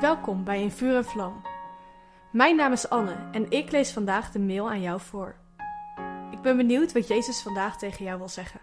Welkom 0.00 0.44
bij 0.44 0.62
In 0.62 0.70
Vuur 0.70 0.96
en 0.96 1.04
Vlam. 1.04 1.42
Mijn 2.32 2.56
naam 2.56 2.72
is 2.72 2.88
Anne 2.88 3.28
en 3.32 3.50
ik 3.50 3.70
lees 3.70 3.92
vandaag 3.92 4.30
de 4.30 4.38
mail 4.38 4.70
aan 4.70 4.80
jou 4.80 5.00
voor. 5.00 5.36
Ik 6.30 6.40
ben 6.40 6.56
benieuwd 6.56 6.92
wat 6.92 7.08
Jezus 7.08 7.42
vandaag 7.42 7.78
tegen 7.78 8.04
jou 8.04 8.18
wil 8.18 8.28
zeggen. 8.28 8.60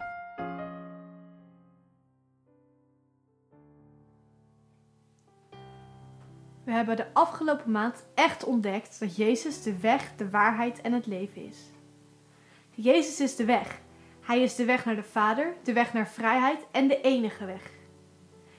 We 6.63 6.71
hebben 6.71 6.95
de 6.95 7.13
afgelopen 7.13 7.71
maand 7.71 8.05
echt 8.15 8.43
ontdekt 8.43 8.99
dat 8.99 9.15
Jezus 9.15 9.63
de 9.63 9.79
weg, 9.79 10.15
de 10.15 10.29
waarheid 10.29 10.81
en 10.81 10.93
het 10.93 11.05
leven 11.05 11.45
is. 11.45 11.57
Jezus 12.71 13.19
is 13.19 13.35
de 13.35 13.45
weg. 13.45 13.79
Hij 14.21 14.41
is 14.41 14.55
de 14.55 14.65
weg 14.65 14.85
naar 14.85 14.95
de 14.95 15.03
Vader, 15.03 15.53
de 15.63 15.73
weg 15.73 15.93
naar 15.93 16.07
vrijheid 16.07 16.65
en 16.71 16.87
de 16.87 17.01
enige 17.01 17.45
weg. 17.45 17.71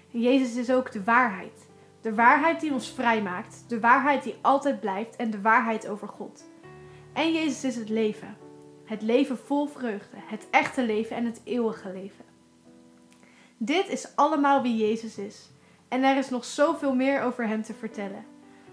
Jezus 0.09 0.57
is 0.57 0.71
ook 0.71 0.93
de 0.93 1.05
waarheid. 1.05 1.71
De 2.03 2.15
waarheid 2.15 2.61
die 2.61 2.73
ons 2.73 2.91
vrijmaakt, 2.91 3.65
de 3.69 3.81
waarheid 3.81 4.23
die 4.23 4.35
altijd 4.41 4.81
blijft 4.81 5.17
en 5.17 5.31
de 5.31 5.41
waarheid 5.41 5.89
over 5.89 6.09
God. 6.09 6.45
En 7.13 7.33
Jezus 7.33 7.65
is 7.65 7.77
het 7.77 7.89
leven. 7.89 8.37
Het 8.85 9.03
leven 9.03 9.39
vol 9.39 9.67
vreugde, 9.67 10.17
het 10.21 10.47
echte 10.51 10.85
leven 10.85 11.17
en 11.17 11.25
het 11.25 11.41
eeuwige 11.45 11.93
leven. 11.93 12.25
Dit 13.57 13.89
is 13.89 14.17
allemaal 14.17 14.63
wie 14.63 14.77
Jezus 14.77 15.19
is. 15.19 15.51
En 15.89 16.03
er 16.03 16.17
is 16.17 16.31
nog 16.31 16.45
zoveel 16.45 16.95
meer 16.95 17.23
over 17.23 17.47
Hem 17.47 17.63
te 17.63 17.75
vertellen. 17.75 18.25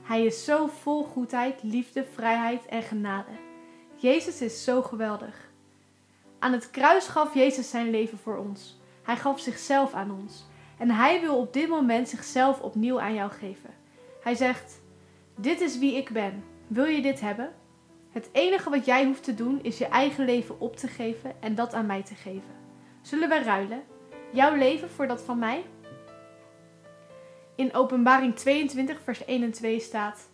Hij 0.02 0.26
is 0.26 0.46
zo 0.46 0.68
vol 0.68 1.04
goedheid, 1.04 1.64
liefde, 1.64 2.06
vrijheid 2.14 2.66
en 2.66 2.84
genade. 2.84 3.32
Jezus 3.96 4.42
is 4.42 4.64
zo 4.64 4.82
geweldig. 4.82 5.52
Aan 6.40 6.52
het 6.52 6.70
kruis 6.70 7.08
gaf 7.08 7.34
Jezus 7.34 7.70
zijn 7.70 7.90
leven 7.90 8.18
voor 8.18 8.38
ons. 8.38 8.80
Hij 9.04 9.18
gaf 9.18 9.40
zichzelf 9.40 9.94
aan 9.94 10.12
ons. 10.12 10.48
En 10.80 10.92
hij 10.92 11.22
wil 11.22 11.38
op 11.38 11.54
dit 11.54 11.70
moment 11.70 12.10
zichzelf 12.10 12.62
opnieuw 12.62 13.02
aan 13.02 13.14
jou 13.14 13.32
geven. 13.32 13.70
Hij 14.24 14.36
zegt: 14.36 14.82
Dit 15.36 15.62
is 15.62 15.80
wie 15.80 15.96
ik 15.96 16.10
ben. 16.10 16.44
Wil 16.68 16.86
je 16.86 17.02
dit 17.02 17.20
hebben? 17.20 17.54
Het 18.12 18.30
enige 18.32 18.70
wat 18.70 18.86
jij 18.86 19.06
hoeft 19.06 19.24
te 19.24 19.34
doen 19.34 19.60
is 19.62 19.78
je 19.78 19.86
eigen 19.86 20.26
leven 20.26 20.60
op 20.60 20.76
te 20.76 20.88
geven 20.88 21.42
en 21.42 21.56
dat 21.56 21.74
aan 21.74 21.86
mij 21.86 22.04
te 22.04 22.16
geven. 22.16 22.58
Zullen 23.02 23.30
we 23.30 23.44
ruilen? 23.44 23.84
Jouw 24.32 24.56
leven 24.56 24.90
voor 24.90 25.08
dat 25.08 25.22
van 25.22 25.40
mij? 25.40 25.64
In 27.56 27.74
Openbaring 27.74 28.36
22, 28.36 29.00
vers 29.04 29.26
1 29.26 29.44
en 29.44 29.52
2 29.52 29.80
staat: 29.80 30.30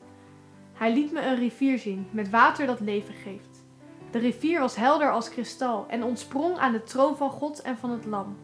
Hij 0.73 0.93
liet 0.93 1.11
me 1.11 1.21
een 1.21 1.35
rivier 1.35 1.79
zien 1.79 2.07
met 2.11 2.29
water 2.29 2.65
dat 2.65 2.79
leven 2.79 3.13
geeft. 3.13 3.63
De 4.11 4.19
rivier 4.19 4.59
was 4.59 4.75
helder 4.75 5.11
als 5.11 5.29
kristal 5.29 5.85
en 5.87 6.03
ontsprong 6.03 6.57
aan 6.57 6.71
de 6.71 6.83
troon 6.83 7.17
van 7.17 7.29
God 7.29 7.61
en 7.61 7.77
van 7.77 7.89
het 7.89 8.05
Lam. 8.05 8.37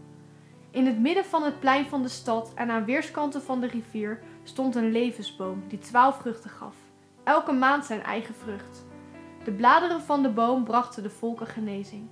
In 0.72 0.86
het 0.86 1.00
midden 1.00 1.26
van 1.26 1.44
het 1.44 1.60
plein 1.60 1.86
van 1.86 2.02
de 2.02 2.08
stad 2.08 2.52
en 2.56 2.70
aan 2.70 2.86
weerskanten 2.86 3.42
van 3.42 3.62
de 3.62 3.68
rivier 3.68 4.20
stond 4.44 4.76
een 4.76 4.92
levensboom 4.92 5.64
die 5.68 5.80
twaalf 5.80 6.16
vruchten 6.16 6.50
gaf, 6.50 6.76
elke 7.24 7.52
maand 7.52 7.86
zijn 7.86 8.04
eigen 8.04 8.36
vrucht. 8.36 8.86
De 9.44 9.52
bladeren 9.52 10.02
van 10.02 10.22
de 10.22 10.30
boom 10.30 10.64
brachten 10.64 11.04
de 11.04 11.10
volken 11.10 11.48
genezing. 11.48 12.10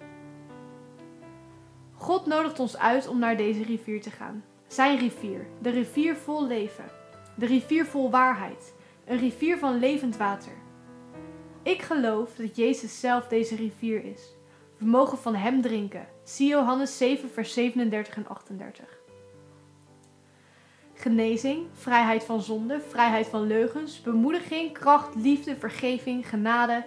God 1.94 2.26
nodigt 2.26 2.60
ons 2.60 2.78
uit 2.78 3.08
om 3.08 3.20
naar 3.20 3.38
deze 3.38 3.64
rivier 3.64 4.02
te 4.02 4.12
gaan. 4.12 4.44
Zijn 4.68 4.98
rivier, 4.98 5.48
de 5.62 5.70
rivier 5.70 6.16
vol 6.16 6.48
leven, 6.48 6.86
de 7.36 7.46
rivier 7.46 7.86
vol 7.86 8.10
waarheid, 8.10 8.73
een 9.06 9.18
rivier 9.18 9.58
van 9.58 9.80
levend 9.80 10.18
water. 10.18 10.54
Ik 11.64 11.82
geloof 11.82 12.36
dat 12.36 12.56
Jezus 12.56 13.00
zelf 13.00 13.28
deze 13.28 13.56
rivier 13.56 14.04
is. 14.04 14.38
We 14.80 14.86
mogen 14.86 15.18
van 15.18 15.36
Hem 15.36 15.62
drinken. 15.62 16.08
Zie 16.24 16.48
Johannes 16.48 16.98
7, 16.98 17.30
vers 17.30 17.54
37 17.54 18.16
en 18.16 18.28
38. 18.28 19.00
Genezing, 20.94 21.68
vrijheid 21.74 22.24
van 22.24 22.42
zonde, 22.42 22.82
vrijheid 22.82 23.28
van 23.28 23.48
leugens, 23.48 24.02
bemoediging, 24.02 24.74
kracht, 24.74 25.16
liefde, 25.16 25.56
vergeving, 25.56 26.30
genade. 26.30 26.86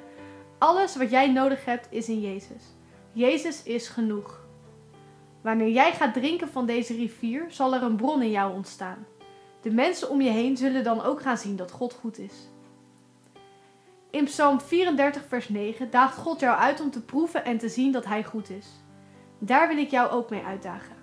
Alles 0.59 0.97
wat 0.97 1.11
jij 1.11 1.33
nodig 1.33 1.65
hebt 1.65 1.87
is 1.91 2.09
in 2.09 2.21
Jezus. 2.21 2.63
Jezus 3.13 3.63
is 3.63 3.89
genoeg. 3.89 4.45
Wanneer 5.41 5.71
jij 5.71 5.93
gaat 5.93 6.15
drinken 6.15 6.49
van 6.49 6.67
deze 6.67 6.95
rivier, 6.95 7.47
zal 7.49 7.75
er 7.75 7.83
een 7.83 7.97
bron 7.97 8.23
in 8.23 8.31
jou 8.31 8.55
ontstaan. 8.55 9.07
De 9.61 9.71
mensen 9.71 10.11
om 10.11 10.21
je 10.21 10.31
heen 10.31 10.57
zullen 10.57 10.85
dan 10.85 11.03
ook 11.03 11.23
gaan 11.23 11.39
zien 11.39 11.57
dat 11.57 11.71
God 11.71 11.93
goed 11.93 12.19
is. 12.19 12.35
In 14.13 14.25
Psalm 14.25 14.61
34, 14.61 15.23
vers 15.29 15.49
9 15.49 15.91
daagt 15.91 16.17
God 16.17 16.41
jou 16.41 16.59
uit 16.59 16.81
om 16.81 16.91
te 16.91 17.03
proeven 17.03 17.45
en 17.45 17.59
te 17.59 17.69
zien 17.69 17.93
dat 17.93 18.05
Hij 18.05 18.25
goed 18.25 18.51
is. 18.51 18.67
Daar 19.39 19.69
wil 19.69 19.77
ik 19.77 19.91
jou 19.91 20.11
ook 20.11 20.31
mee 20.31 20.43
uitdagen. 20.43 20.97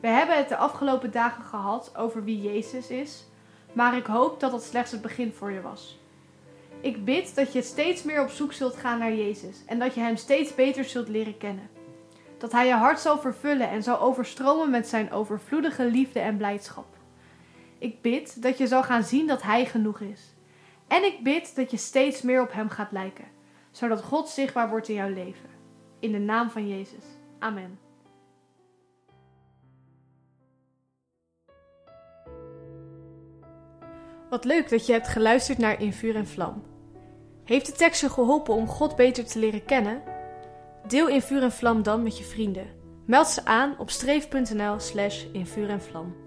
We 0.00 0.08
hebben 0.08 0.36
het 0.36 0.48
de 0.48 0.56
afgelopen 0.56 1.10
dagen 1.10 1.44
gehad 1.44 1.96
over 1.96 2.24
wie 2.24 2.42
Jezus 2.42 2.88
is, 2.88 3.24
maar 3.72 3.96
ik 3.96 4.06
hoop 4.06 4.40
dat 4.40 4.50
dat 4.50 4.62
slechts 4.62 4.90
het 4.90 5.02
begin 5.02 5.32
voor 5.32 5.52
je 5.52 5.60
was. 5.60 5.98
Ik 6.80 7.04
bid 7.04 7.34
dat 7.34 7.52
je 7.52 7.62
steeds 7.62 8.02
meer 8.02 8.22
op 8.22 8.30
zoek 8.30 8.52
zult 8.52 8.76
gaan 8.76 8.98
naar 8.98 9.14
Jezus 9.14 9.64
en 9.66 9.78
dat 9.78 9.94
je 9.94 10.00
Hem 10.00 10.16
steeds 10.16 10.54
beter 10.54 10.84
zult 10.84 11.08
leren 11.08 11.38
kennen. 11.38 11.68
Dat 12.38 12.52
Hij 12.52 12.66
je 12.66 12.74
hart 12.74 13.00
zal 13.00 13.18
vervullen 13.18 13.68
en 13.68 13.82
zal 13.82 14.00
overstromen 14.00 14.70
met 14.70 14.88
Zijn 14.88 15.12
overvloedige 15.12 15.84
liefde 15.84 16.20
en 16.20 16.36
blijdschap. 16.36 16.96
Ik 17.78 18.02
bid 18.02 18.42
dat 18.42 18.58
je 18.58 18.66
zal 18.66 18.82
gaan 18.82 19.04
zien 19.04 19.26
dat 19.26 19.42
Hij 19.42 19.66
genoeg 19.66 20.00
is. 20.00 20.33
En 20.94 21.04
ik 21.04 21.22
bid 21.22 21.56
dat 21.56 21.70
je 21.70 21.76
steeds 21.76 22.22
meer 22.22 22.42
op 22.42 22.52
Hem 22.52 22.68
gaat 22.68 22.92
lijken, 22.92 23.24
zodat 23.70 24.02
God 24.02 24.28
zichtbaar 24.28 24.68
wordt 24.68 24.88
in 24.88 24.94
jouw 24.94 25.08
leven. 25.08 25.48
In 26.00 26.12
de 26.12 26.18
naam 26.18 26.50
van 26.50 26.68
Jezus. 26.68 27.04
Amen. 27.38 27.78
Wat 34.30 34.44
leuk 34.44 34.68
dat 34.68 34.86
je 34.86 34.92
hebt 34.92 35.08
geluisterd 35.08 35.58
naar 35.58 35.80
In 35.80 35.92
Vuur 35.92 36.16
en 36.16 36.26
Vlam. 36.26 36.62
Heeft 37.44 37.66
de 37.66 37.72
tekst 37.72 38.00
je 38.00 38.10
geholpen 38.10 38.54
om 38.54 38.66
God 38.66 38.96
beter 38.96 39.24
te 39.24 39.38
leren 39.38 39.64
kennen? 39.64 40.02
Deel 40.86 41.08
In 41.08 41.22
Vuur 41.22 41.42
en 41.42 41.52
Vlam 41.52 41.82
dan 41.82 42.02
met 42.02 42.18
je 42.18 42.24
vrienden. 42.24 42.66
Meld 43.06 43.26
ze 43.26 43.44
aan 43.44 43.78
op 43.78 43.90
streef.nl 43.90 44.80
slash 44.80 45.24
en 45.32 45.80
vlam. 45.80 46.23